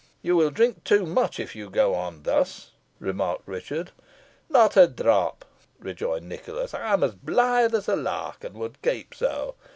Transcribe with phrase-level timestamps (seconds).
[0.23, 3.91] "You will drink too much if you go on thus," remarked Richard.
[4.49, 5.45] "Not a drop,"
[5.77, 6.73] rejoined Nicholas.
[6.73, 9.53] "I am blithe as a lark, and would keep so.